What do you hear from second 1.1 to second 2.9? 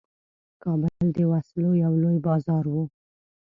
د وسلو یو لوی بازار وو.